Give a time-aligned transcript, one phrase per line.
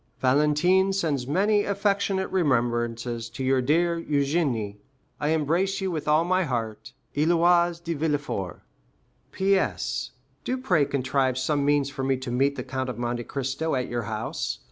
[0.19, 4.77] Valentine sends many affectionate remembrances to your dear Eugénie.
[5.19, 6.93] I embrace you with all my heart.
[7.15, 8.61] Héloïse de Villefort.
[9.31, 13.89] P.S.—Do pray contrive some means for me to meet the Count of Monte Cristo at
[13.89, 14.57] your house.